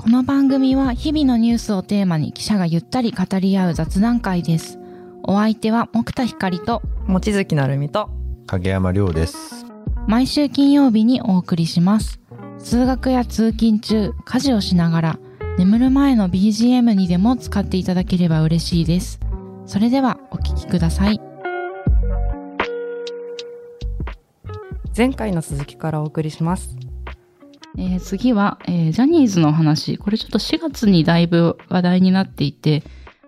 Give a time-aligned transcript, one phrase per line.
[0.00, 4.78] この番組は日々のニュースをテーマに記者がゆったり語り合う雑談会です。
[5.24, 8.08] お相手は木田光と望月なるみと
[8.46, 9.66] 影山亮です。
[10.08, 12.18] 毎週金曜日にお送りします。
[12.58, 15.18] 通学や通勤中、家事をしながら
[15.58, 19.20] 眠る前の BGM にでも使っていただければ嬉しいです。
[19.66, 21.20] それではお聞きください。
[24.96, 26.76] 前回の続きからお送りします
[27.78, 29.98] えー次は、えージャニーズの話。
[29.98, 32.82] これちょっと4月にだいぶ話題になっていて、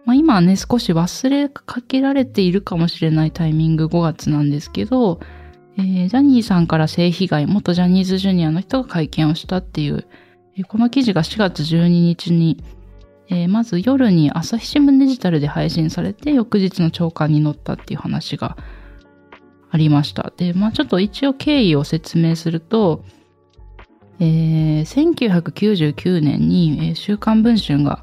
[0.05, 5.21] まあ、今ね、少し忘れかけられているかもしれないタイミング5月なんですけど、
[5.79, 10.07] えージャニーさんから性被害、元ジャニーズジュニアの人が会見をしたっていう、
[10.57, 12.63] えーこの記事が4月12日に、
[13.29, 18.57] えーまず夜に朝日新聞デジタルで配信されて、翌日の朝刊に載ったっていう話が
[19.71, 20.33] ありました。
[20.37, 23.05] で、まあちょっと一応経緯を説明すると、
[24.21, 28.03] えー1999年に、週刊文春が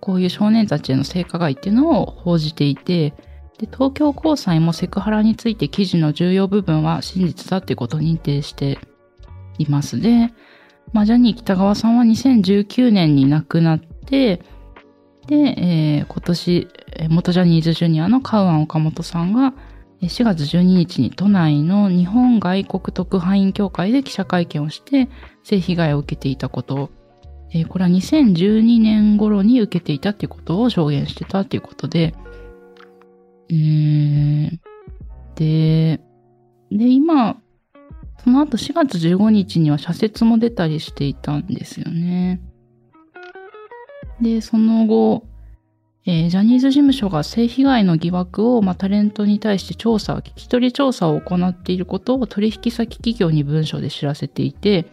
[0.00, 3.10] こういう少年たちへの性加害っていうのを報じていて、
[3.58, 8.78] で東京高裁もセクハラについて記事の重要部分は真実だっていうことを認定して
[9.58, 10.00] います。
[10.00, 10.32] で、
[10.92, 14.42] まあ、ジャニー北川さんは2019年に亡くなって、
[15.26, 16.68] で、えー今年、
[17.08, 19.54] 元ジャニーズジュニアのカウアン岡本さんが、
[20.02, 25.08] 4月12日に都内の日本外国特派員協会で記者会見をして、
[25.42, 26.90] 性被害を受けていたこと、
[27.68, 32.14] これは2012年頃に受けていたっていうことを証言してたっていうことで、
[33.48, 34.60] うーん、
[35.36, 36.00] で、
[36.70, 37.40] で、今、
[38.22, 42.40] その後4月15日には社説も出たりしていたんですよね。
[44.20, 45.24] で、その後、
[46.08, 54.86] えージャニーズ事務所が性被害の疑惑を、まあ、タレントに対して調査、聞き取り調査を行っていることを取引先企業に文書で知らせていて、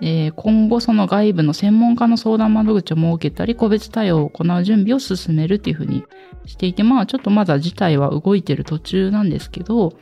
[0.00, 6.04] えー今後その外部の専門家の相談窓口を設けたり、個別対応を行う準備を進めるっていうふうに
[6.46, 9.92] していて、まあちょっとまだ事態は動いてる途中なんですけど、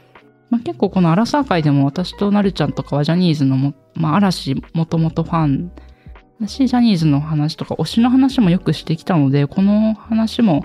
[0.49, 5.73] まあ、結構このアラサー界でも私となるちゃんとかはジャニーズのも、まあ嵐もともとファン
[6.41, 10.65] だし、ジャニーズの話とか推しの話もよくしてきたので、この話も、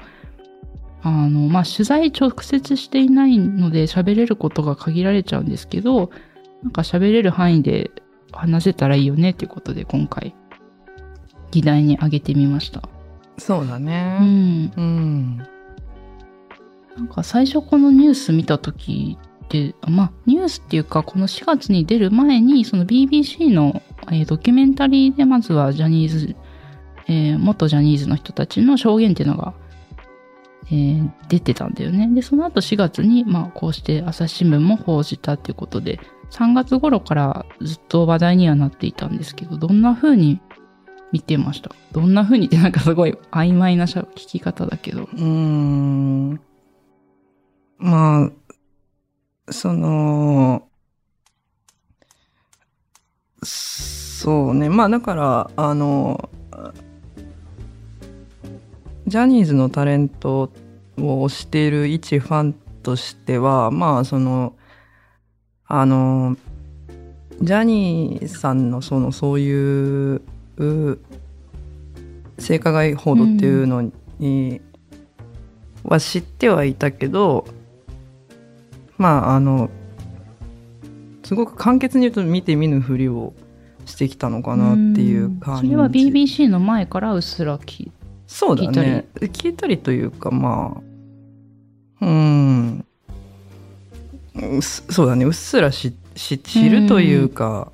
[1.04, 6.12] あの、まあ取材直接していないので喋れることが限られちゃうんですけど、
[6.64, 7.92] なんか喋れる範囲で
[8.32, 10.36] 話せたらいいよねっていうことで今回
[11.52, 12.82] 議題に挙げてみました。
[13.38, 14.74] そうだうねん。
[14.76, 15.38] うん、
[16.98, 26.36] なんか最初このニュース見た時って、まあニュースっていうかこの4月に出る前にその BBC の、えードキュメンタリーでまずはジャニーズ、
[27.08, 29.54] えー元ジャニーズの人たちの証言っていうのが、
[30.68, 32.08] えー出てたんだよね。
[32.14, 36.00] で、その後4月にまあこうして朝日新聞も報じたっていうことで、
[36.32, 40.40] 3月頃からずっと話題にはなっていたんですけど、どんな風に
[41.12, 41.72] 見てました？
[41.92, 45.04] どんな風にってなんかすごい曖昧な聞き方だけど。
[45.04, 46.40] うーん
[47.78, 48.32] まあ
[49.52, 50.68] その
[53.44, 54.70] そうね。
[54.70, 56.30] まあだからあの
[59.08, 60.52] ジャニーズのタレント
[60.98, 62.54] を推している一ファン
[62.84, 64.56] としてはまあその
[65.66, 66.38] あの
[67.42, 70.22] ジャニーさんのそのそういう
[72.38, 74.62] 性加害報道っていうのに、
[75.84, 77.46] は知ってはいたけど
[79.02, 79.72] まああの
[81.24, 83.34] すごく簡潔に言うと見て見ぬふりを
[83.88, 85.70] してきたのかなっていう感じ。
[85.70, 87.92] それは BBC の前からうっすら聞い
[88.28, 89.08] そうだね。
[89.16, 89.80] 聞いたり。
[89.80, 90.78] というかま
[92.00, 92.86] あうん。
[94.62, 95.26] そうだね。
[95.26, 97.72] うっすらしし知るというか。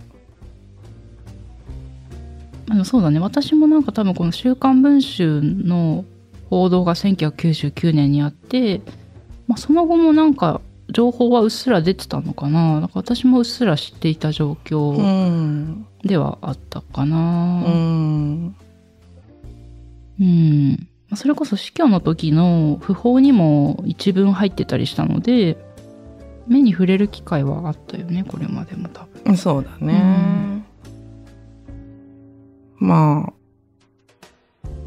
[2.69, 3.19] あのそうだね。
[3.19, 6.05] 私もなんか多分この「週刊文春」の
[6.49, 8.79] 報道が1999年にあって、
[9.45, 12.79] まあ、その後もなんか情報はうっすら出てたのかな？
[12.79, 15.85] なんか私もうっすら知っていた状う況ん。
[16.03, 17.17] ではあったかうな、
[17.61, 18.55] ん。
[20.19, 20.87] うん。
[21.09, 25.57] まあそれこそ死去の時の訃報にも一文入ってたりしたので
[26.47, 29.37] 目に触れる機会はあったよねこれまでも多分。
[29.37, 30.63] そうだね、
[32.77, 33.33] まあ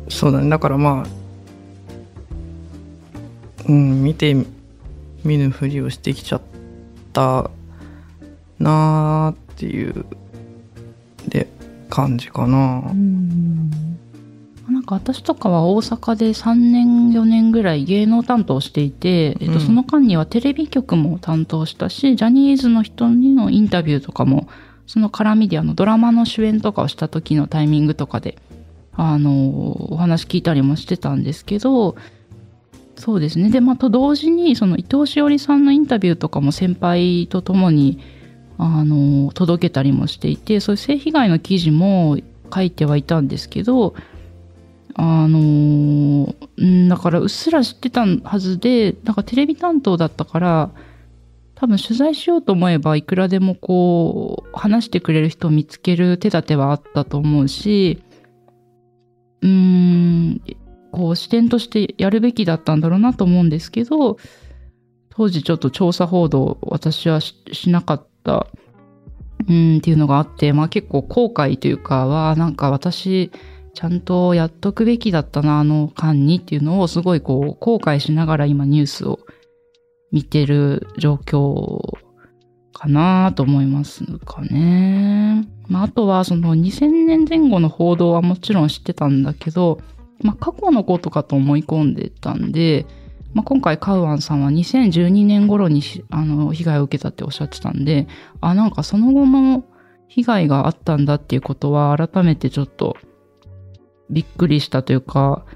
[0.09, 0.49] そうだね。
[0.49, 1.11] だからまあ
[3.69, 4.35] うん見て
[5.25, 6.41] 見ぬふりをしてきちゃっ
[7.13, 7.51] た
[8.59, 10.05] なーっていう
[11.29, 11.49] で
[11.89, 12.83] 感じかな。
[12.91, 13.71] うん。
[14.71, 19.61] なんか私とかは大阪で3年4年ぐらい芸能担当していて、えっと、うん。
[19.61, 24.49] その間にはテレビ局も担当したしジャニーズの人にのインタビューとかも
[24.87, 28.37] その絡みであのドラマの主演とかをした時のタイミングとかで
[29.03, 31.97] あの、お話聞いたりもしてたんですけど、
[33.01, 33.49] そうですね。
[33.49, 37.99] で、まあ、と同時に、その伊藤詩織さんのインタビューとかも先輩と共に、
[38.59, 42.19] あの、届けたりもしていて、そういう性被害の記事も
[42.55, 43.95] 書いてはいたんですけど、
[44.97, 50.71] あのんだからうっすら知ってたはずで、なんかテレビ担当だったから、
[51.55, 58.03] 多分取材しようと思えばいくらでもこう、話してくれる人を見つける手立てはあったと思うし、
[59.41, 60.43] うーん、
[60.93, 64.19] こう視点としてやるべきだったんだろうなと思うんですけど、
[65.11, 67.35] 当時ちょっと調査報道私はし
[67.71, 68.47] なかった
[69.49, 73.31] うんっていうのがあって、まあ結構後悔というかは、なんか私
[73.75, 79.21] ちゃんとやっとくべきだったな、あの間にっていうのをすごいこう後悔しながら今ニュースを
[80.13, 81.97] 見てる状況
[82.73, 85.47] かなと思いますかね。
[85.69, 89.81] まああとはその2000年前後の報道はもちろん知ってたんだけど、
[90.23, 92.87] まあ、過去のことかと思い込んでたんで、
[93.35, 98.09] まあ、今回カウアンさんは2012年頃にあの被害を受けたっておっしゃってたんで、
[98.41, 99.65] あ、なんかその後も
[100.09, 102.97] 被害があったんだっていうことは改めてちょっと
[104.11, 105.47] びっくりしたというか、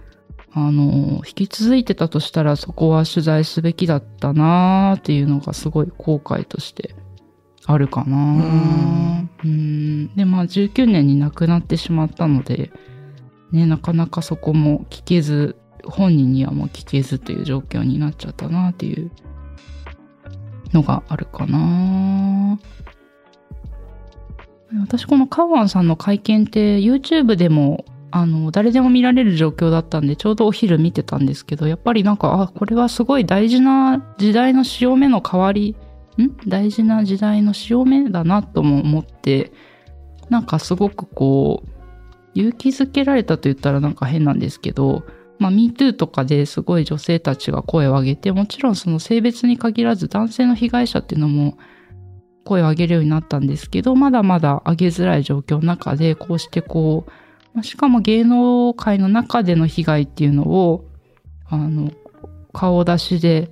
[0.52, 6.94] あの、引き続いてたとしたらそこは取材すべきだったなーっていうのがすごい後悔として
[7.66, 9.30] あるかなうん。
[9.42, 10.14] うん。
[10.14, 12.70] で、まあ19年に亡くなってしまったので、
[13.54, 19.10] ね、なかなかそこも聞けず、本人にはもう聞けずという状況になっちゃったなっていう
[20.72, 22.58] のがあるかな。
[24.80, 35.76] 私このカワンさんの会見って YouTube でもあの誰でも見られる状況だったんでちょうどお昼見てたんですけどやっぱりなんかあこれはすごい大事な時代の潮目の変わり
[36.18, 36.30] ん？
[36.48, 39.52] 大事な時代の潮目だなとも思って
[40.28, 41.68] なんかすごくこう
[42.34, 45.04] 勇気づけられたと言ったらなんか変なんですけど、
[45.38, 51.56] まあ、MeToo とかですごい女性たちが声を上げて、もちろんその性別に限らず男性の被害者っていうのも
[52.44, 57.06] 声を上げるようになったんですけど、まだまだ上げづらい状況の中で、こうしてこ
[57.56, 60.84] う、しかも芸能界の中での被害っていうのを、
[61.46, 61.90] あの、
[62.52, 63.50] 顔出しで、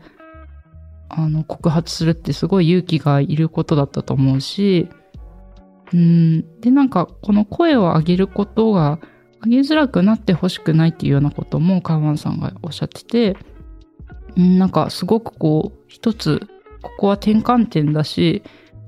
[1.08, 4.88] あの、告発するってすごい勇気がいることだったと思うし、
[5.92, 6.60] うん。
[6.60, 8.98] で、なんか、この声を上げることが、
[9.44, 13.36] 上げづらくなってほしくないっていうようなことも、カーワンさんがおっしゃってて、
[14.36, 16.40] うん、なんか、すごくこう、一つ、
[16.82, 18.42] ここは転換点だし、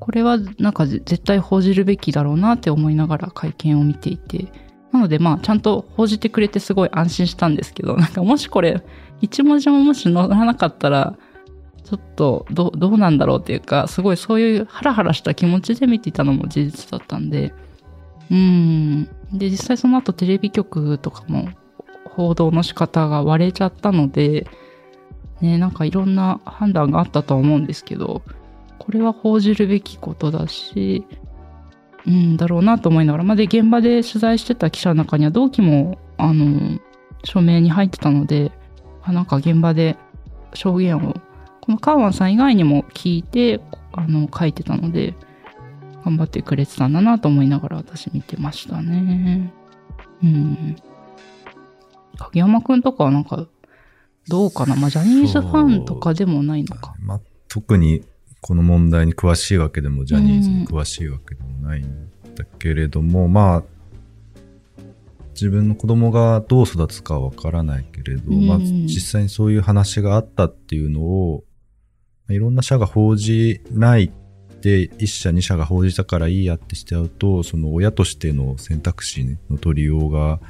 [0.04, 4.52] これはなんか絶対報じるべきだろうなって思いながら会見を見ていて、
[4.92, 8.82] なのでまあちゃんと報じてくれてすごい安心したんですけど、なんかもしこれ
[9.22, 11.16] 一文字ももし載らなかったら、
[11.84, 17.54] ちょっとどどうなんだろうっていうか、すごいそういうハラハラした気持ちで見ていたのも事実だったんで、
[18.30, 19.04] うん。
[19.32, 21.48] で、実際その後テレビ局とかも
[22.04, 24.46] 報道の仕方が割れちゃったので、
[25.40, 28.22] ね、なんかいろんな判断があったとは思うんですけど、
[28.78, 31.06] これは報じるべきことだし、
[32.06, 36.78] うんだろうなと思いながら、まあ、で、現場で取材してた記者の中には同期も、あの、
[37.24, 38.52] 署名に入ってたので、
[39.02, 39.96] あなんか現場で
[40.54, 41.14] 証言を
[41.64, 43.58] このカーワンさん以外にも聞いて、
[43.92, 45.14] あの、書いてたので、
[46.04, 49.50] 頑張ってくれてたんだなと思いながら私見てましたね。
[50.22, 50.76] うん。
[52.18, 53.46] 影山くんとかはなんか、
[54.28, 54.76] どうかな？
[54.76, 56.94] まあ、ジャニーズファンとかでもないのか。
[57.00, 58.04] まあ、特に
[58.42, 63.62] この問題に詳しいわけでも、ジャニーズに詳しいわけでもないんだけれども、うん、まあ、
[65.30, 71.44] 自分の子供がどう育つかはわからないけれど、うん、まあ、実際にそういう話があったっていうのを、
[72.28, 74.10] いろんな社が報じない
[74.62, 80.40] で、一社二社が報じたからいいやってしちゃうと、その親としての選択肢の取りようが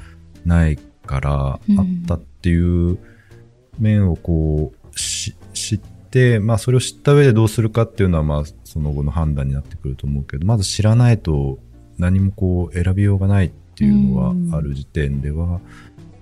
[0.45, 1.59] ないから、あっ
[2.07, 2.97] たっていう
[3.77, 5.79] 面をこう、知っ
[6.09, 11.59] て、まあそれを知った上でどうするかっていうのは、まあその後の判断になってくると思うけど、まず知らないと
[11.97, 15.59] 何もこう選びようがないっていうのはある時点では、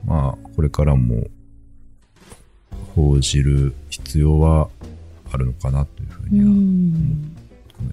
[0.04, 1.28] まあこれからも
[2.96, 4.70] 報じる必要は
[5.34, 7.36] あるのかなというふうには、うん、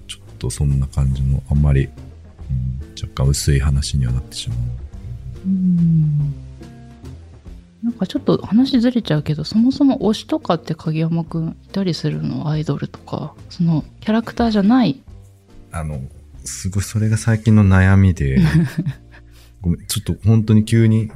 [0.07, 1.93] ちょっとそんな感じのあんまり、うん、
[3.03, 4.59] 若干薄い話にはなってしまう。
[5.47, 6.35] うん。
[7.83, 12.49] なんかちょっと話ずれちゃうけどそもそも推しとかって影山くんいたりするの？
[12.51, 13.35] アイドルとか。
[13.49, 15.01] そのキャラクターじゃない？
[15.73, 15.99] あの
[16.45, 18.39] すごいそれが最近の悩みで。
[19.63, 21.11] ごめんちょっと本当に急に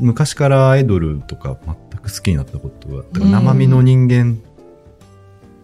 [0.00, 1.56] 昔からアイドルとか
[1.90, 4.38] 全く好きになったことが生身の人間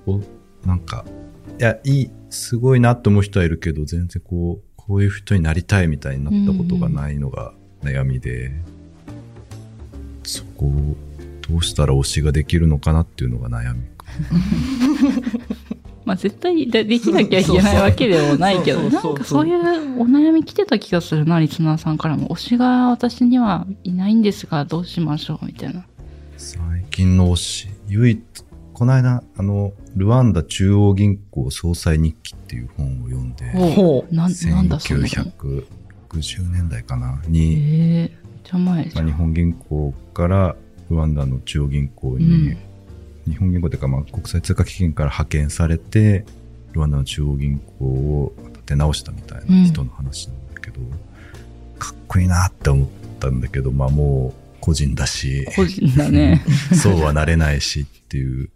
[0.07, 0.21] を、
[0.67, 1.05] なんか、
[1.59, 8.53] いや、いい、すごいなって思う人はいるけど、全然こう、こういう人になりたいみたいになったことがないのが、悩みで、
[10.23, 10.97] そこを
[11.49, 14.07] どうしたら推しができるのかなっていうのが悩みか。
[16.05, 22.29] まあ絶対でできなきゃいけないわけでもないけど、なんかそういうお悩み来てた気がするな、リスナーさんからも。
[22.29, 25.85] 推しが私にはいないんですが、どうしましょうみたいな。
[26.37, 28.21] 最近の推し、唯一、
[28.83, 34.13] この間、あの、ルワンダ中央銀行総裁日記っていう本を読んで、ほう。
[34.13, 35.65] ななんだその本。
[36.11, 40.57] 1960年代かな、に、ええじゃあ前じまあ、ゃん日本銀行から
[40.91, 42.59] ルワンダの中央銀行うに、ん
[43.29, 46.25] 日本銀行というか、まあ、国際通貨基金から派遣されて、
[46.73, 50.81] ルワンダの中央銀行を立て直したみたいな人の話なんだけど、
[51.79, 52.89] かっこいいなって思っ
[53.21, 56.43] たんだけど、まあもう個人だし、個人だね。
[56.75, 58.51] そうはなれないしっていう、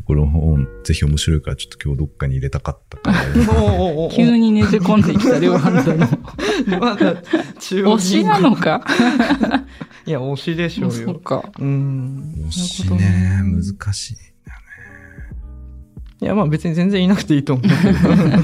[0.00, 3.18] とこの本、ぜひ面白いから、ちょっと今日どっかに入れたかったから、
[4.14, 6.08] 急にねじ込んできた両ハンドの。
[6.80, 7.16] まだ
[7.58, 8.84] 中央推しなのか？
[10.06, 10.92] いや、推しでしょうよ。
[10.92, 11.44] そうか。
[11.58, 12.34] うん。
[12.44, 14.16] もしね、難しい。
[16.22, 17.74] いや、まあ別に全然いなくていいと思うけど。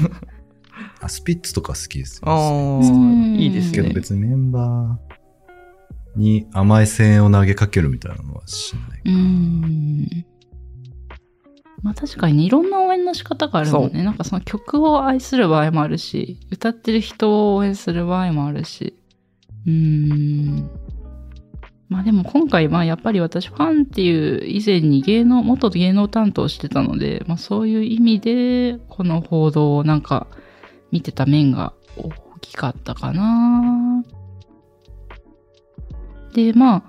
[1.01, 2.23] あ、スピッツとか好きですよ。
[2.29, 3.93] あうんあ、いいですけどね。
[3.93, 9.01] 別にメンバーに甘い声援を投げかけるみたいなのはしない。
[9.05, 10.25] うーん。
[11.83, 14.03] まあ確かにね、いろんな応援の仕方があるもんね。
[14.03, 18.95] なんかその曲を愛する場合もあるし、歌ってる人を応援する場合もあるし。
[19.65, 20.69] うーん。
[21.89, 30.27] まあでも今回まあやっぱり私ファンっていう以前に芸能、元芸能担当してたので、まあそういう意味でこの報道をなんか
[30.91, 32.09] 見てた面が大
[32.41, 34.03] きかったかな。
[36.33, 36.83] で、まあ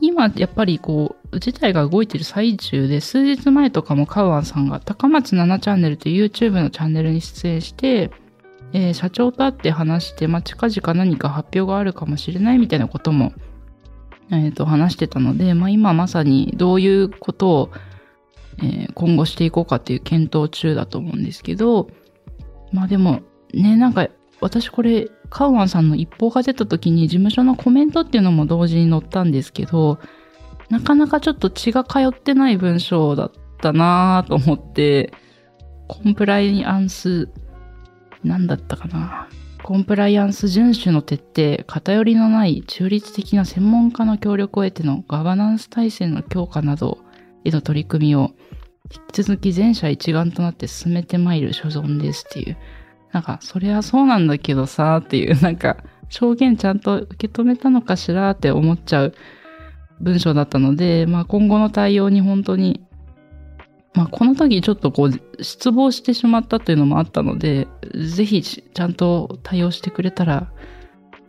[0.00, 8.10] 今やっぱりこう事態が動いてる最中で数日前とかもカウアンさんが高松7チャンネルという YouTube のチャンネルに出演して、
[8.72, 13.32] えー社長と会って話して、まあ、近々何か発表があるかもしれないみたいなことも、
[14.30, 17.70] えーと話してたので、まあ、今まさにどういうことを、
[18.58, 21.90] えー今後していこうかっていう検討中だと思うんですけど
[22.72, 23.20] まあでも
[23.52, 24.08] ねなんか
[24.40, 29.98] 私これカウアンさんの一報が出た時に事務所のコメントっていうのも同時に載ったんですけど
[30.70, 35.12] なかなかちょっと血が通ってない文章だったなぁと思って
[35.88, 37.28] コンプライアンス
[38.24, 39.28] なんだったかな。
[39.62, 46.98] コンプライアンス遵守の徹底偏りのない中立的な専門家の協力を得てのガバナンス体制の強化など
[47.44, 48.30] への取り組みを
[48.92, 52.56] 引き続き全社一丸となって進めてまいる所存ですっていう。
[53.12, 59.14] なんかそれはそうなんだけどさっていうなんか証言ちゃんと受け止めたのかしらって思っちゃう
[60.00, 62.84] 文章だったので、まあ、今後の対応に本当に、
[63.94, 70.52] まあ、この時ちょっとこう失望してしまったというのもあったのでぜひちゃんと対応してくれたら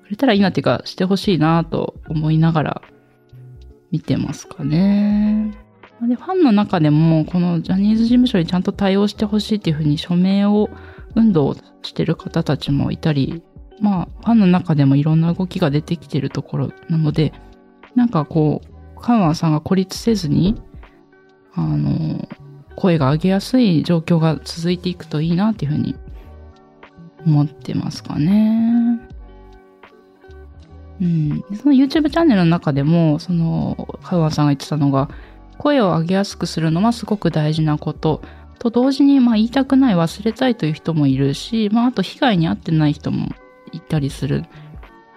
[0.03, 2.81] くれたらいいなっていうかしてほしいなと思いながら
[3.91, 5.57] 見てますかね。
[6.01, 10.69] でファンの中でもこのジャニーズ事務所にちゃんと対応してほしいっていうふうに署名を
[11.17, 13.43] 運動してる方たちもいたり
[13.79, 17.33] まあファンの中でもいろんな動きが出てきてるところなので
[17.97, 20.61] なんかこう、カウアンさんが孤立せずに、
[21.55, 22.29] あの、
[22.75, 25.95] 声が上げやすい状況が続いていくといいなっていうふうに
[27.25, 28.99] 思ってますかね。
[31.01, 31.43] うん。
[31.55, 35.09] その YouTube チャンネルの中でも、その、カウアンさんが言ってたのが、
[35.57, 38.21] 声を上げやすくするのはすごく大事なこと。
[38.59, 43.29] と同時に、まあ言いたくない、忘れたいという人もいるし、まああと被害に遭ってない人も
[43.71, 44.45] いたりする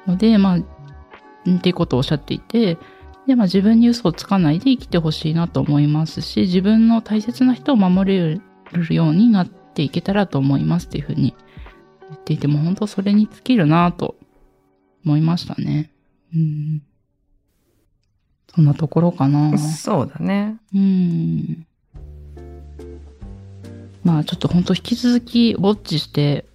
[0.07, 2.79] ので、まあっていうことをおっしゃっていて、
[3.27, 8.41] で、まあ自分に嘘をつかないで生きてほしいなと思いますし、自分の大切な人を守れ
[8.73, 11.35] るようになっていけたらと思いますっていうふうに
[12.09, 14.17] 言っていても、本当それに尽きるなと
[15.05, 15.91] 思いましたね。
[16.35, 16.83] うん。
[18.55, 19.57] そんなところかな。
[19.59, 20.57] そうだね。
[20.75, 21.67] うん。
[24.05, 26.47] まあちょっと本当引き続きウォッチして、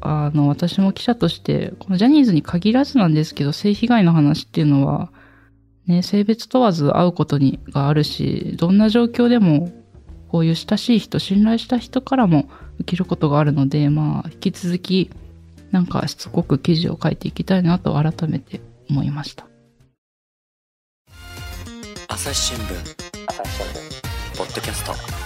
[0.00, 5.12] あの、私も記者として、このジャニーズに限らずなんですけど、性被害の話っていうのは、
[5.86, 9.72] ね、性別問わず会うことにがあるし、どんな状況でも、
[10.28, 12.48] こういう親しい人、信頼した人からも
[12.80, 15.10] 受けることがあるので、まあ、引き続き、
[15.70, 19.46] なんかしつこく記事を書いていきたいなと改めて思いました。
[22.08, 23.02] 朝日新聞。
[24.36, 25.21] ポッドキャスト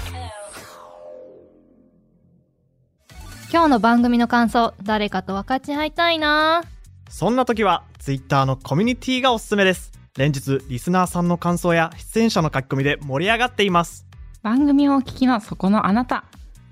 [3.52, 6.64] 今日の番組の感想誰かと分かち合いたいな。
[7.08, 9.92] そんな時は Twitter のコミュニティがおすすめです。
[10.16, 14.04] 連日リスナーさんの感想や出演者の書き込みで盛り上がっています。
[14.42, 16.24] 番組をお聞きのそこのあなた。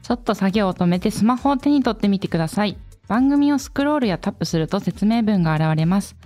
[0.03, 2.77] ちょっと作業を止めてスマホを手に取ってみてください。
[3.07, 6.17] 番組をスクロールやタップすると説明文が現れます。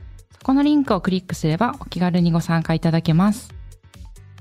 [0.43, 3.53] このリンクをクリックすればお気軽にご参加いただけます。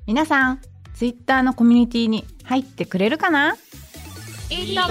[0.06, 0.62] 皆さん、
[0.94, 3.56] ツイッターのコミュニティに入ってくれるかな？
[4.50, 4.88] いいとも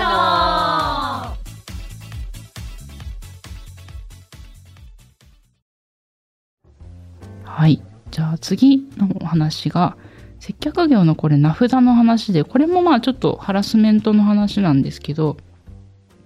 [7.44, 7.82] はい。
[8.10, 9.96] じゃあ次のお話が、
[10.40, 15.38] 接客業のこれ名札の話で、これもまあちょっとハラスメントの話なんですけど、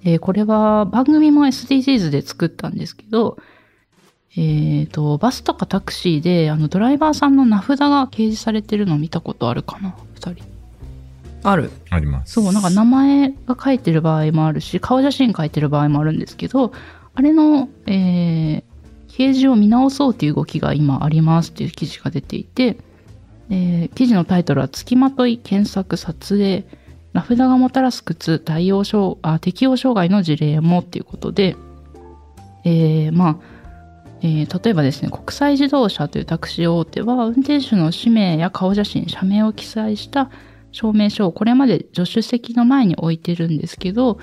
[0.02, 3.36] えーこれは番組も SDGs で作ったんですけど、
[4.36, 10.49] えっ、と、バスとかタクシーで、あの、ドライバーさんの名札が掲示されてるの見たことあるかな二人。
[11.42, 11.70] ある。
[11.90, 12.34] あります。
[12.34, 16.72] そう、なんか名前が書いてる場合もあるし、顔写真書いてる場合もあるんですけど、
[17.14, 18.62] あれの、えー、
[19.08, 22.76] 掲示を見直そうという動きが今ありますっていう記事が出ていて、
[23.50, 26.64] えー記事のタイトルは、付きまとい検索撮影、
[27.12, 31.56] 名札がもたらす苦痛、対応障あ適応障害の事例もっていうことで、
[32.64, 33.36] えーまあ、
[34.22, 40.30] えー例えばですね、国際自動車というタクシー大手は、運転手の氏名や顔写真、社名を記載した
[40.72, 44.18] 証明書をこれまで助手席の前に置いてるんですけど、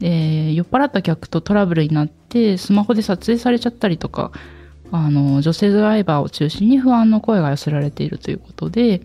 [0.00, 4.32] えー酔っ払った客とトラブルになってスマホで撮影されちゃったりとか
[4.92, 9.02] あの女性ドライバーを中心に不安の声が寄せられているということで、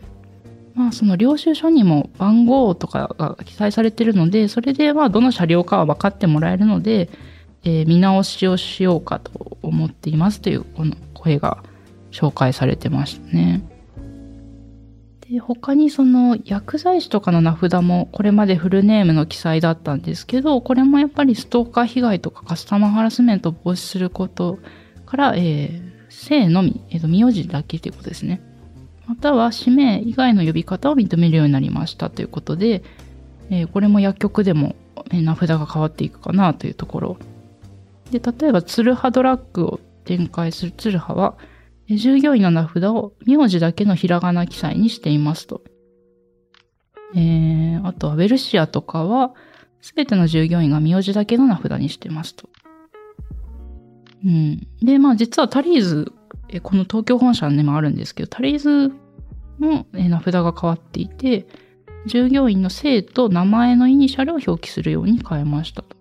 [0.75, 7.09] まあ、その領収書にも番号とかが記載されているのでそれではどの車両かは分かってもらえるので、
[7.63, 11.63] えー見直しをしようかと思っていますというこの声が
[12.11, 13.61] 紹介されてましたね。
[15.39, 24.59] 他にその薬剤師とかの名札もこれまでフルネームの記載だったんですけどこれもやっぱりストーカー被害とかカスタマーハラスメントを防止すること
[25.05, 28.41] から、えー姓のみ、えーと名字だけということですね。
[29.07, 32.83] または氏名以外の呼び方を認めるようになりましたということで、
[33.49, 34.75] えーこれも薬局でも、
[35.11, 37.17] え名札が変わっていくかなというところ。
[38.11, 41.35] で例えばツルハドラッグを展開するツルハは
[41.97, 45.61] 従業員の名札を名字だけのひらがな記載にしていますと。
[47.15, 49.33] えー、あとはウェルシアとかは、
[49.81, 52.49] すべての従業員が名字だけの名札にしてますと。
[54.23, 54.67] うん。
[54.81, 56.13] で、まあ実はタリーズ、
[56.49, 58.93] えこの東京本社にもあるんですけど、タリーズ
[59.59, 61.47] の名札が変わっていて、
[62.05, 66.00] 従業員の姓と名前のイニシャルを表記するように変えましたと。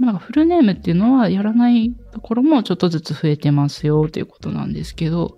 [0.00, 5.36] なんかフルネームっていうのはやらないところもちょっとずつ増えてますよということなんですけど、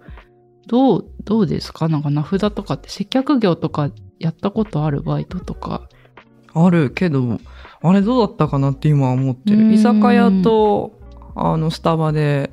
[0.68, 1.88] どう、どうですか？
[1.88, 5.88] なんか名札とかって接客業とかやったことあるバイトとか。
[6.54, 7.38] あるけど、
[7.82, 9.58] あれどうだったかなって今は思ってる。
[9.58, 11.00] うん居酒屋と、
[11.34, 12.52] あの、スタバで、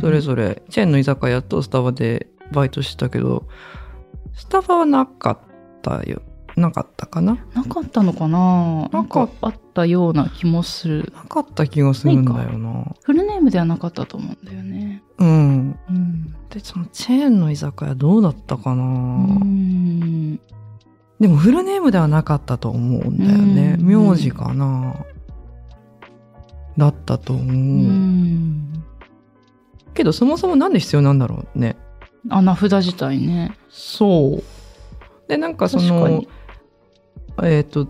[0.00, 3.46] それぞれ、チェーンの居酒屋とスタバでバイトしてたけど、
[4.32, 5.38] スタバはなかっ
[5.82, 6.22] たよ。
[6.56, 7.38] なかったかな？
[7.54, 8.88] なかったのかな？
[8.90, 11.12] なんかあったような気もする。
[11.14, 12.94] なかった気がするんだよな。
[13.02, 15.02] フルネームではなかったと思うんだよね。
[15.18, 15.78] うん。
[15.88, 16.34] うん。
[16.48, 18.86] で、そのチェーンの居酒屋どうだったかな、う
[19.44, 20.36] ん。
[21.20, 23.76] でもフルネームではなかったと思うんだよね。
[23.78, 24.94] うん名字かな？
[26.78, 27.46] だったと思う。
[27.46, 28.84] うん。
[29.92, 31.76] けどそもそもなんで必要なんだろうね。
[32.30, 33.56] あ、名札自体ね。
[33.68, 34.42] そう。
[35.28, 36.28] で、なんかそ確かのに、
[37.42, 37.88] えっ、と、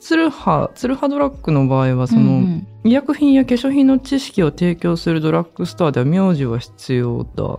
[0.00, 2.66] ツルハ、ツルハドラッグの場合は、その、うんうん。
[2.84, 7.58] 医薬品や化粧品の知識を提供するドラッグストアでは名字は必要だ。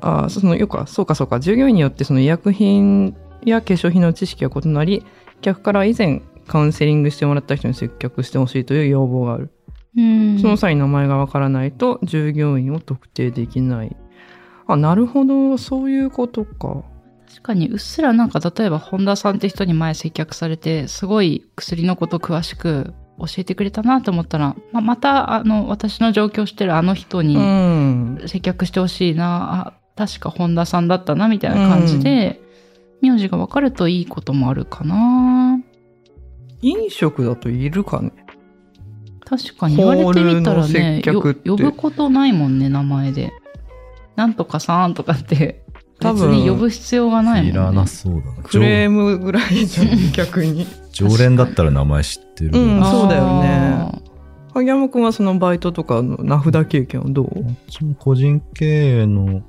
[0.00, 1.38] あそのよくはそうかそうか。
[1.38, 5.04] 従業員によってその医薬品や化粧品の知識が異なり
[5.40, 9.50] 客から以前カウンセリングしてもらった人に接客してほしいという要望がある、
[9.96, 10.38] うん。
[10.40, 13.96] その際に名前がわからないと従業員を特定できない。
[14.66, 15.56] あなるほど。
[15.56, 16.82] そういうことか
[17.32, 28.22] 確かにうっすらなんか例えば本田さんって人に前接客されてすごい薬のこと詳しく教えてくれたなと思ったら、まあ、またあの私の状況してるあの人うにん。
[28.26, 32.40] 接客してほしいな、あ確か本田さんだったなみたいな感じで、
[33.00, 35.60] 名字が分かるといいこともあるかな。
[36.62, 38.12] 飲食だといるかね。
[39.24, 43.32] 確かに言われてみたらね呼ぶことないもんね名前で。
[44.16, 45.61] なんとかさんとかって
[46.02, 48.42] 多分別に呼ぶ必要がないもんねいらなそうだな。
[48.42, 52.50] クレームぐらいじゃん逆に常 常連だったら名前知ってる。
[52.58, 54.02] うんこそうだよね
[54.54, 57.40] 萩山くんはそのバイトとかの名札経験はどう？
[57.40, 59.40] っちも個人経営の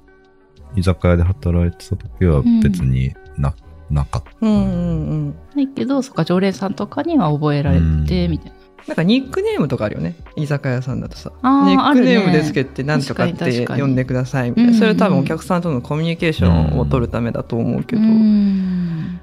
[0.76, 3.54] 居酒屋で働いてた時は別にな,、
[3.92, 4.30] なかった。
[4.42, 8.58] うんうんうんないけど、そっか、常連さんとかには覚えられて、うんみたいな。
[8.88, 10.15] なんかニックネームとかあるよね。
[10.36, 11.32] 居酒屋さんだとさ。
[11.41, 14.74] ニックネームでつけてなんとかって呼んでくださいみたいな。
[14.74, 19.19] それ多分お客さんとのコミュニケーションを取るためだと思うけど、うん。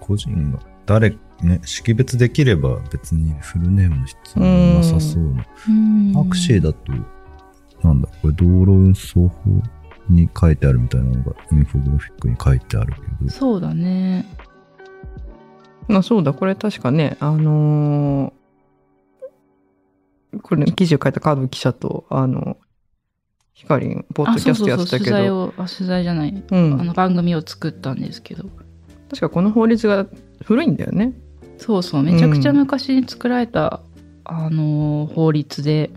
[0.00, 4.42] 個人が誰ね識別できれば別にフルネームの必要
[4.78, 5.46] なさそうな。
[5.68, 6.12] うん。
[6.14, 6.92] タクシーだと
[7.82, 9.50] なんだ、これ道路運送法
[10.08, 14.24] に書いてあるみたいなのがインフォグラフィックに書いてあるけど、そうだね。
[15.86, 18.35] まあそうだ、これ確かね、あのー
[20.42, 22.56] これ、記事を書いたカード記者と、あの、
[23.52, 26.44] ヒカリン、ポッあ、ドキャストそうそうそう、やってたけど、取材を、あ取材じゃない。
[26.50, 28.44] うんあの番組を作ったんですけど。
[29.08, 30.06] 確かこの法律が
[30.44, 31.12] 古いんだよね。
[31.58, 33.80] そうそう、めちゃくちゃ昔に作られた、
[34.24, 35.90] あのー法律で、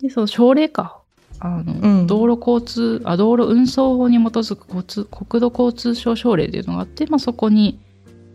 [0.00, 1.00] で、そう、省令か。
[1.38, 7.78] あの、うん道路交通、あ、道路運送法に基づく交通、国土交通省省令っていうのがあって、まあ、そこに、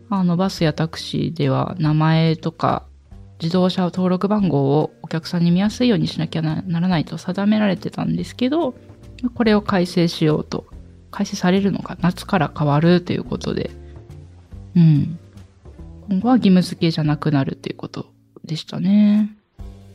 [0.08, 2.84] あの、バスやタクシーでは名前とか、
[3.42, 8.74] 自動車登録番号をお客さんに見やすいようにしなきゃなならないと定められてたんですけど、
[9.34, 10.66] これを改正しようと。
[11.10, 13.72] 改正されるのか、夏から変わるということで、
[14.76, 15.18] うん。
[16.08, 18.06] 今後は義務付けじゃなくなるっていうこと
[18.44, 19.36] でしたね。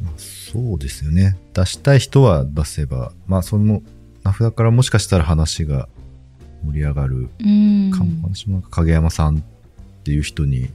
[0.01, 1.38] まあそうですよね。
[1.53, 3.81] 出したい人は出せば、まあその
[4.23, 5.88] 名札からもしかしたら話が
[6.65, 7.91] 盛り上がるうん。
[8.23, 9.41] 私も影山さんっ
[10.03, 10.69] ていう人に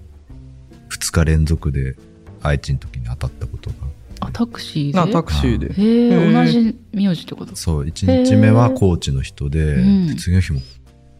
[0.88, 1.96] 2日連続で
[2.42, 3.76] 愛知の時に当たったことが。
[4.20, 4.98] あ、タクシーで？
[4.98, 5.72] なタクシーで。
[5.74, 7.56] へえ、同じ名字ってこと？
[7.56, 10.06] そう1日目は高知の人で、うん。
[10.08, 10.60] で次の日も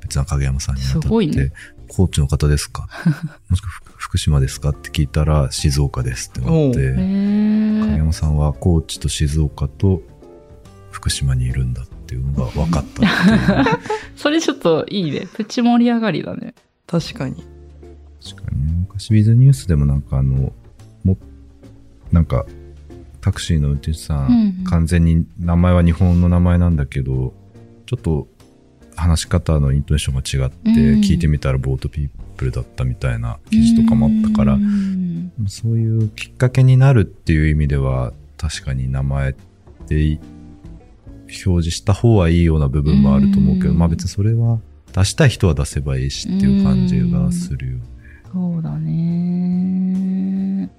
[0.03, 1.53] 別な影山さんに当たってすごいね。
[1.89, 2.89] 高知の方ですか？
[3.51, 4.71] もしくは福福島ですか？
[4.71, 7.97] って聞いたら静岡ですってなってへ影え。
[7.99, 10.01] 山さんは高知と静岡と
[10.91, 13.79] 福島にいるんだっていうのが分かったっていう。
[14.17, 15.27] それちょっといいね。
[15.35, 16.55] プチ盛り上がりだね。
[16.87, 17.43] 確かに。
[18.23, 18.67] 確かに。
[18.67, 20.53] ね昔ウィズニュースでもなんかあのも
[22.13, 22.47] なんか
[23.21, 24.65] タクシーの運転手さん、うんうん。
[24.65, 27.33] 完全に名前は日本の名前なんだけど
[27.87, 28.29] ちょっと
[28.95, 31.01] 話し方のイントネーションが違って、うん。
[31.01, 35.33] 聞いてみたらボートピープルだったみたいな記事とかもあったからうん。
[35.47, 39.35] そういうきっかけになるっていう意味では確かに名前っ
[39.87, 40.21] て
[41.45, 43.79] 表示した方はいいような部分もあると思うけど、うん。
[43.79, 44.61] まあ別にそれは
[44.93, 47.83] 出したい人は出せばいいしっていう感じがするよね。
[48.33, 50.71] そうだね。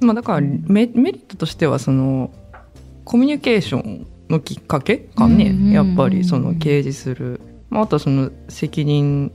[0.00, 2.30] まあだからメメリットとしてはその
[3.04, 5.72] コミュニケーションのきっかけかね、うんうんうん。
[5.72, 9.32] やっぱりその掲示する、まあ、あとはその責任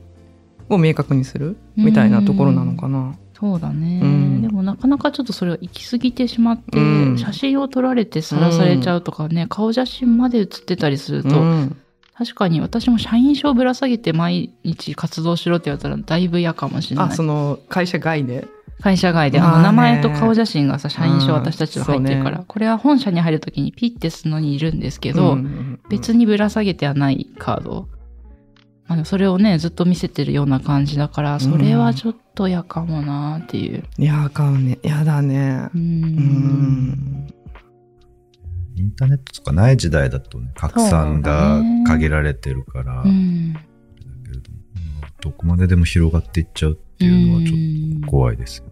[0.70, 3.16] を明確にするみたいなところなのかな。
[3.34, 4.42] そうだね、うん。
[4.42, 7.18] でもなかなかちょっとそれが行き過ぎてしまって、うん。
[7.18, 11.78] 写真を撮られてさらされちゃうとかね、顔写真まで写ってたりすると、うん。
[12.14, 17.06] 確かに私も社員証ぶら下げて毎日活動しろって言われたらだいぶ嫌かもしれない。
[17.08, 18.48] あその会社外で
[18.82, 21.34] 会社外で、あの名前と顔写真がさ、社員証うん。
[21.34, 27.88] 私たちは入ってるから、これは本社に入るときにピッてするのにいるんですけど、うん別にぶら下げてはないカード。
[28.88, 33.84] まあでもそれをね、ずっと見せてるような感じだから、それはちょっと嫌かもなっていう。
[33.98, 34.80] いやあかんね。
[34.84, 35.70] やだね。
[35.76, 35.82] うん。
[35.82, 37.28] ん。
[38.76, 43.04] インターネットとかない時代だとね、拡散が限られてるから、
[45.22, 48.71] どこまででも広がっていっちゃうっていうのはちょっと怖いですよね。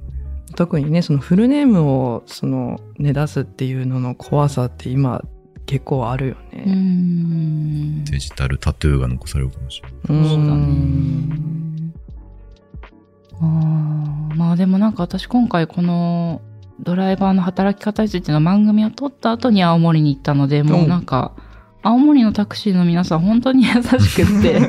[0.60, 5.24] 特にねそのフルネームをそのね出すっていうのの怖さって今
[5.66, 6.64] 結構あるようね。
[6.66, 8.04] ん。
[8.04, 10.22] デジタルタトゥーが残されるかもしれない。
[10.22, 11.94] うんそうだね。
[13.40, 16.42] あーまあでもなんか私今回この
[16.82, 21.32] ドライバーの働き方についての番組を撮った後に青森に行ったので、もうなんか、
[21.84, 24.60] 青森のタクシーの皆さん本当に優しくって、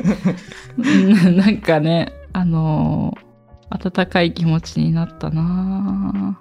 [0.77, 0.81] う
[1.31, 3.30] んなんかね、あのー
[3.71, 6.37] 温かい気持ちになったな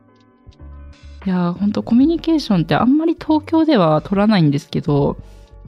[1.25, 5.16] ぁいやー、本当コミュニケーションってあんまり東京では取らないんですけど、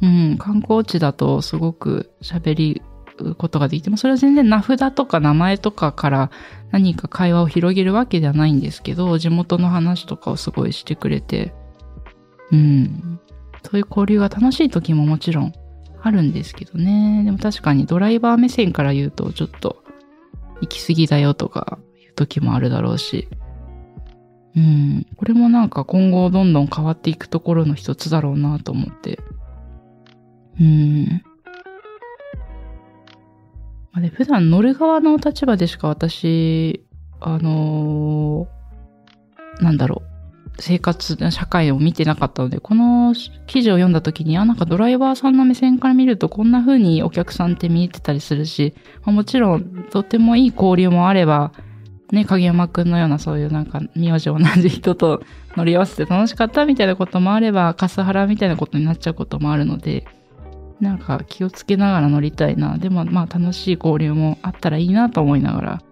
[0.01, 2.83] うん、観光地だとすごく喋り
[3.37, 6.31] ことができても、それは全然名札とか名前とかから
[6.71, 11.53] 何か会話を広げるわけではないんですけど、地元の話とかをすごいしてくれて、
[12.51, 13.21] うん、
[13.63, 15.53] そういう交流が楽しい時ももちろん
[16.03, 17.23] あるんですけどね。
[17.25, 19.82] でも確かにドライバー目線から言うと、ちょっと
[20.63, 23.29] 行き過ぎだよとかいう時もあるだろうし、
[24.57, 29.19] うん、これもなんか今後どんどん変わっていくところの一つだろうなと思って、
[30.59, 31.23] うん。
[33.93, 36.87] まあね、普段乗る側の立場でしか私、
[37.21, 38.63] あのー
[39.63, 40.12] なんだろう、
[40.63, 43.15] 生活、社会を見てなかったので、この
[43.49, 48.73] 記事を読んだ時に、あ、なんかドライバーさんの目線から見るとこんな風にお客さんって見えてたりするし、
[49.05, 51.53] まあもちろんとてもいい交流もあれば、
[52.13, 55.23] ね、影山くんのようなそういうなんか名字同じ人と
[55.57, 60.07] 乗り合わせて楽しかったみたいなこともあれば、カスハラみたいなことになっちゃうこともあるので、
[60.81, 62.79] なんか気をつけながら乗りたいな。
[62.79, 65.83] でもまあ楽しい交流もあったらいいなと思いながら、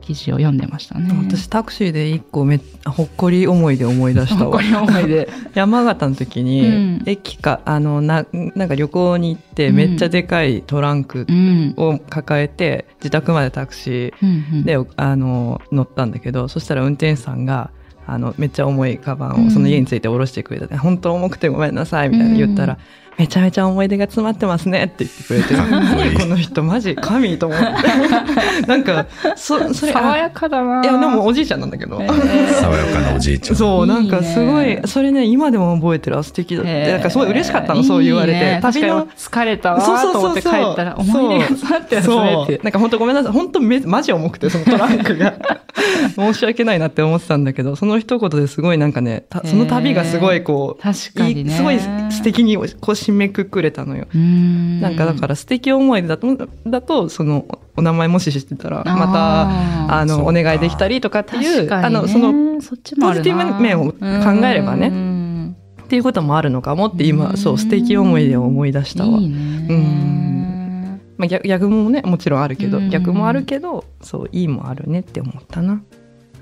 [0.00, 1.10] 記事を読んでましたね。
[1.26, 4.56] 私タクシーで一個めほっこり思い出思い出したわ。
[4.56, 5.28] これ思い出。
[5.54, 7.02] 山形の時に、うん。
[7.06, 9.76] 駅かあのななんか旅行に行ってうん。
[9.76, 11.74] めっちゃでかいトランクうん。
[11.76, 14.60] を抱えて自宅までタクシうんうん。
[14.62, 17.70] ーで、あの乗ったんだけどそしたら運転手さんが
[18.06, 19.44] あのめっちゃ重いカバうん。
[19.44, 22.78] ンをその家について下ろしてくれた、本当重くてごめんなさいみたいな言ったら、うん
[23.18, 32.06] めちゃめちゃ思い出が詰まってますねって言ってくれていいこの人マジ神と思ってなんかそそれあ爽やかだないやでもおじいちゃんなんだけど、え
[32.54, 33.56] 爽やかなおじいちゃん。
[33.56, 36.92] そう、いいねなんかすごい、それね、今でも覚えてる、あ素敵だって。
[36.92, 38.38] なんかすごい嬉しかったの、そう言われて。
[38.38, 42.52] いいね旅の確かに疲れたわそうそうーと思って帰ったら、思い出が詰まってますねって。
[42.52, 43.32] そうなんか本当ごめんなさい。
[43.32, 45.34] 本当め、マジ重くて、そのトランクが。
[46.16, 51.52] 申し訳ないなって思ってたんだけど、その一言ですごいなんかね、たその旅がすごいこう、確かにね。
[51.52, 51.78] いいすごい
[52.10, 54.06] 素敵にこう締めくくれたのよ。
[54.16, 54.80] ん。
[54.80, 69.18] なんかだから素敵思い出だと、だと、その、お名前もし知ってたら、また、ああの、お願いできたりとかっていう、ね、あの、その、そポジティブ面を考えればねねっていうこともあるのかもってう今、んそう、素敵思い出を思い出したわ。
[69.18, 69.66] いいね。
[69.70, 75.82] うんまあ、逆逆もね、もちろんあるけど、うん逆もあるけど、そう、いいもあるねって思ったな。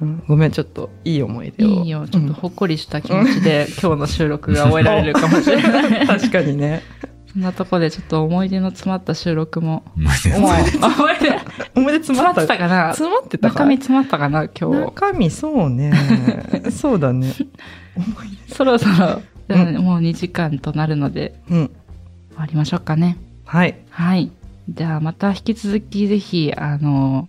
[0.01, 1.69] うん、ごめん、ちょっといい思い出を。
[1.69, 2.07] いいよ。
[2.09, 6.07] ちょっとほっこりした気持ちで、 今日の収録が終えられるかもしれなうんい。
[6.07, 6.83] 確かにね。
[7.33, 9.85] そんなとこでちょっと思い出の詰まった収録も。
[9.97, 10.81] 思い出思い出、
[11.75, 12.89] 思い出詰詰まってたかな？
[12.89, 13.55] 詰まってたか？
[13.61, 14.85] 中身詰まったかな今日。
[14.87, 15.93] 中身、そうね。
[16.71, 17.33] そうだね。
[18.49, 21.71] そろそろ、うんもう2時間となるので、うん。
[22.31, 23.17] 終わりましょうかね。
[23.45, 23.77] はい。
[23.91, 24.31] はい。
[24.69, 27.29] じゃあまた引き続きぜひ、あの、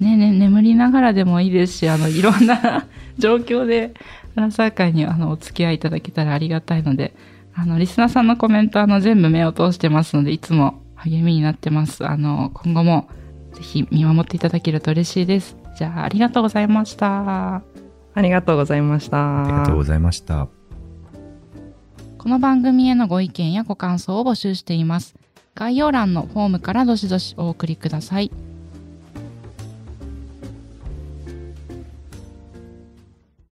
[0.00, 2.86] ねね、眠りながらでもいいですし、あの、いろんな
[3.18, 3.94] 状況で、
[4.34, 7.14] アナサー会にあの、お付き合いいただけたらありがたいので、
[7.54, 12.06] あの、リスナーさんのコメント、あの、全部目を通してますので、いつも励みになってます。
[12.06, 13.08] あの、今後も
[13.54, 15.56] ぜひ見守っていただけると嬉しいです。
[15.78, 17.62] じゃあ、ありがとうございました。
[18.14, 19.44] ありがとうございました。
[19.44, 20.48] ありがとうございました。
[22.18, 25.14] この番組へのご意見やご感想を募集しています。
[25.54, 28.30] 概要欄のフォームからどしどしお送りください。